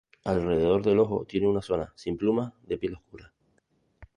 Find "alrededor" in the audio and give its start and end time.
0.23-0.81